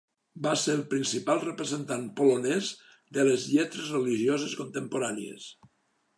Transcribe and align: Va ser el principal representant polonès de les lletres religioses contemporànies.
Va 0.45 0.51
ser 0.59 0.71
el 0.77 0.85
principal 0.93 1.41
representant 1.43 2.07
polonès 2.21 2.71
de 3.19 3.27
les 3.29 3.47
lletres 3.53 3.93
religioses 3.99 4.59
contemporànies. 4.65 5.49